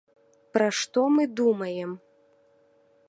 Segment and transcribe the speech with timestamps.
[0.55, 1.91] Пра што мы думаем?